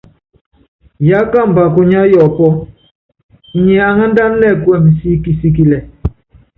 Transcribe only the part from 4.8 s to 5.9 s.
sikikisikilɛ.